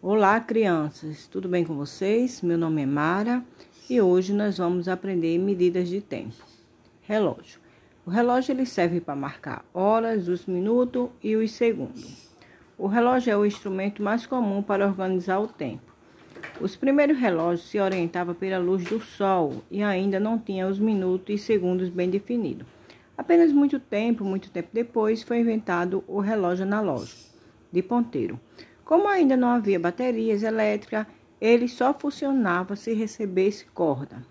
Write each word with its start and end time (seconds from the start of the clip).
Olá, 0.00 0.38
crianças, 0.38 1.26
tudo 1.26 1.48
bem 1.48 1.64
com 1.64 1.74
vocês? 1.74 2.40
Meu 2.40 2.56
nome 2.56 2.82
é 2.82 2.86
Mara 2.86 3.42
e 3.90 4.00
hoje 4.00 4.32
nós 4.32 4.56
vamos 4.56 4.86
aprender 4.86 5.36
medidas 5.38 5.88
de 5.88 6.00
tempo. 6.00 6.36
Relógio. 7.02 7.58
O 8.06 8.10
relógio 8.10 8.52
ele 8.52 8.64
serve 8.64 9.00
para 9.00 9.16
marcar 9.16 9.64
horas, 9.74 10.28
os 10.28 10.46
minutos 10.46 11.08
e 11.20 11.34
os 11.34 11.50
segundos. 11.50 12.30
O 12.78 12.86
relógio 12.86 13.32
é 13.32 13.36
o 13.36 13.44
instrumento 13.44 14.00
mais 14.00 14.24
comum 14.24 14.62
para 14.62 14.86
organizar 14.86 15.40
o 15.40 15.48
tempo. 15.48 15.92
Os 16.60 16.76
primeiros 16.76 17.18
relógios 17.18 17.68
se 17.68 17.80
orientavam 17.80 18.36
pela 18.36 18.58
luz 18.58 18.84
do 18.84 19.00
sol 19.00 19.64
e 19.68 19.82
ainda 19.82 20.20
não 20.20 20.38
tinham 20.38 20.70
os 20.70 20.78
minutos 20.78 21.34
e 21.34 21.38
segundos 21.38 21.88
bem 21.88 22.08
definidos. 22.08 22.68
Apenas 23.16 23.50
muito 23.50 23.80
tempo, 23.80 24.24
muito 24.24 24.48
tempo 24.48 24.68
depois, 24.72 25.24
foi 25.24 25.40
inventado 25.40 26.04
o 26.06 26.20
relógio 26.20 26.64
analógico 26.64 27.36
de 27.72 27.82
ponteiro. 27.82 28.38
Como 28.88 29.06
ainda 29.06 29.36
não 29.36 29.48
havia 29.50 29.78
baterias 29.78 30.42
elétricas, 30.42 31.06
ele 31.38 31.68
só 31.68 31.92
funcionava 31.92 32.74
se 32.74 32.94
recebesse 32.94 33.66
corda. 33.66 34.24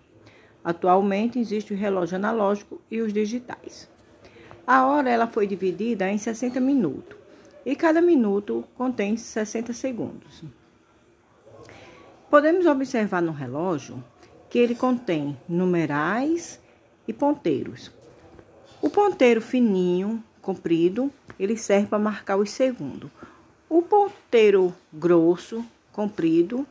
Atualmente 0.64 1.38
existe 1.38 1.76
o 1.76 1.78
relógio 1.78 2.16
analógico 2.16 2.82
e 2.90 3.00
os 3.00 3.14
digitais. 3.14 3.88
A 4.66 4.88
hora 4.88 5.12
ela 5.12 5.28
foi 5.28 5.46
dividida 5.46 6.10
em 6.10 6.18
60 6.18 6.60
minutos 6.60 7.16
e 7.64 7.76
cada 7.76 8.02
minuto 8.02 8.64
contém 8.74 9.16
60 9.16 9.74
segundos. 9.74 10.44
Podemos 12.28 12.66
observar 12.66 13.22
no 13.22 13.34
relógio 13.34 14.04
que 14.50 14.58
ele 14.58 14.74
contém 14.74 15.38
numerais 15.48 16.60
e 17.08 17.14
ponteiros. 17.14 17.92
O 18.82 18.90
ponteiro 18.90 19.40
fininho, 19.40 20.24
comprido, 20.42 21.12
ele 21.40 21.56
serve 21.56 21.86
para 21.86 22.00
marcar 22.00 22.38
os 22.38 22.50
segundos. 22.50 23.12
O 23.70 23.82
ponteiro 23.82 24.74
grosso, 24.94 25.66
comprido, 25.92 26.66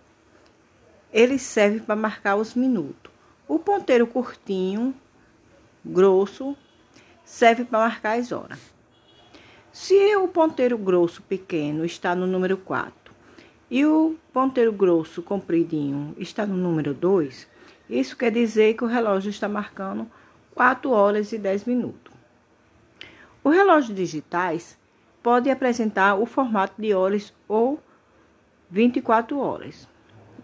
ele 1.13 1.39
serve 1.39 1.81
para 1.81 1.95
marcar 1.95 2.37
os 2.37 2.55
minutos. 2.55 3.13
O 3.47 3.59
ponteiro 3.59 4.07
curtinho, 4.07 4.95
grosso, 5.85 6.57
serve 7.23 7.65
para 7.65 7.81
marcar 7.81 8.19
as 8.19 8.33
horas. 8.33 8.59
Se 9.71 10.17
o 10.17 10.27
ponteiro 10.27 10.79
grosso 10.79 11.21
pequeno 11.21 11.85
está 11.85 12.15
no 12.15 12.27
número 12.27 12.57
4 12.57 13.15
e 13.71 13.85
o 13.85 14.17
ponteiro 14.33 14.73
grosso 14.73 15.23
compridinho 15.23 16.15
está 16.17 16.47
no 16.47 16.57
número 16.57 16.95
2, 16.95 17.47
isso 17.91 18.17
quer 18.17 18.33
dizer 18.33 18.75
que 18.75 18.85
o 18.85 18.89
relógio 18.89 19.29
está 19.29 19.47
marcando 19.47 20.11
4 20.55 20.91
horas 20.91 21.31
e 21.33 21.37
10 21.37 21.67
minutos. 21.67 22.15
Os 23.45 23.55
relógios 23.55 23.95
digitais 23.95 24.79
pode 25.27 25.51
apresentar 25.51 26.15
o 26.15 26.25
formato 26.25 26.81
de 26.81 26.95
horas 26.95 27.35
ou 27.49 27.83
24 28.71 29.37
horas. 29.41 29.89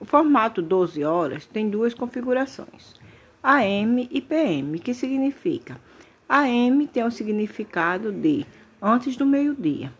O 0.00 0.04
formato 0.04 0.60
12 0.60 1.04
horas 1.04 1.46
tem 1.46 1.70
duas 1.70 1.94
configurações, 1.94 2.96
AM 3.40 4.08
e 4.10 4.20
PM, 4.20 4.80
que 4.80 4.92
significa 4.92 5.80
AM 6.28 6.84
tem 6.88 7.04
o 7.04 7.12
significado 7.12 8.10
de 8.10 8.44
antes 8.82 9.16
do 9.16 9.24
meio-dia 9.24 9.92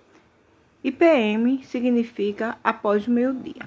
e 0.83 0.91
PM 0.91 1.63
significa 1.63 2.59
após 2.65 3.07
o 3.07 3.11
meio-dia. 3.13 3.65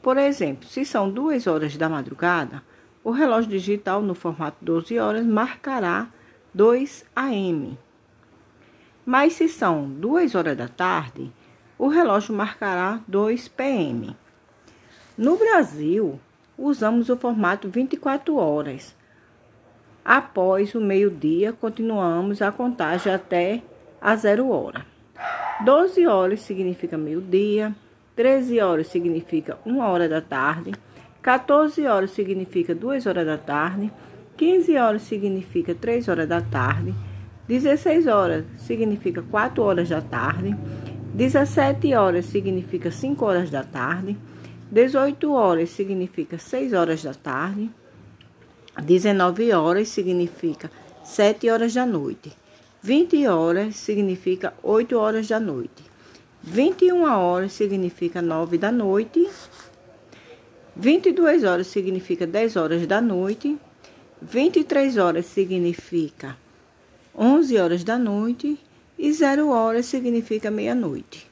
Por 0.00 0.16
exemplo, 0.16 0.68
se 0.68 0.84
são 0.84 1.10
duas 1.10 1.48
horas 1.48 1.76
da 1.76 1.88
madrugada, 1.88 2.62
o 3.02 3.10
relógio 3.10 3.50
digital 3.50 4.02
no 4.02 4.14
formato 4.14 4.64
12 4.64 5.00
horas 5.00 5.26
marcará 5.26 6.06
2 6.54 7.06
AM 7.16 7.76
mas 9.08 9.32
se 9.32 9.48
são 9.48 9.88
duas 9.88 10.34
horas 10.34 10.54
da 10.54 10.68
tarde, 10.68 11.32
o 11.78 11.88
relógio 11.88 12.34
marcará 12.34 13.00
2 13.08 13.48
pm. 13.48 14.14
No 15.16 15.38
Brasil, 15.38 16.20
usamos 16.58 17.08
o 17.08 17.16
formato 17.16 17.70
24 17.70 18.36
horas. 18.36 18.94
Após 20.04 20.74
o 20.74 20.80
meio-dia, 20.82 21.54
continuamos 21.54 22.42
a 22.42 22.52
contagem 22.52 23.10
até 23.10 23.62
a 23.98 24.14
zero 24.14 24.50
hora. 24.50 24.84
12 25.64 26.06
horas 26.06 26.42
significa 26.42 26.98
meio-dia, 26.98 27.74
13 28.14 28.60
horas 28.60 28.88
significa 28.88 29.58
1 29.64 29.78
hora 29.78 30.06
da 30.06 30.20
tarde, 30.20 30.74
14 31.22 31.86
horas 31.86 32.10
significa 32.10 32.74
2 32.74 33.06
horas 33.06 33.24
da 33.24 33.38
tarde, 33.38 33.90
15 34.36 34.76
horas 34.76 35.00
significa 35.00 35.74
3 35.74 36.08
horas 36.08 36.28
da 36.28 36.42
tarde, 36.42 36.94
16 37.48 38.06
horas 38.06 38.44
significa 38.58 39.22
4 39.22 39.62
horas 39.62 39.88
da 39.88 40.02
tarde. 40.02 40.54
17 41.14 41.94
horas 41.94 42.26
significa 42.26 42.90
5 42.90 43.24
horas 43.24 43.50
da 43.50 43.64
tarde. 43.64 44.16
18 44.70 45.32
horas 45.32 45.70
significa 45.70 46.38
6 46.38 46.74
horas 46.74 47.02
da 47.02 47.14
tarde. 47.14 47.70
19 48.76 49.54
horas 49.54 49.88
significa 49.88 50.70
7 51.02 51.50
horas 51.50 51.72
da 51.72 51.86
noite. 51.86 52.32
20 52.84 53.26
horas 53.28 53.76
significa 53.76 54.52
8 54.62 54.94
horas 54.98 55.28
da 55.28 55.40
noite. 55.40 55.82
21 56.42 57.02
horas 57.02 57.52
significa 57.54 58.20
9 58.20 58.58
da 58.58 58.70
noite. 58.70 59.26
22 60.76 61.44
horas 61.44 61.66
significa 61.66 62.26
10 62.26 62.56
horas 62.56 62.86
da 62.86 63.00
noite. 63.00 63.56
23 64.20 64.98
horas 64.98 65.24
significa 65.26 66.36
11 67.20 67.58
horas 67.58 67.82
da 67.82 67.98
noite 67.98 68.56
e 68.96 69.12
0 69.12 69.48
horas 69.48 69.86
significa 69.86 70.52
meia-noite. 70.52 71.27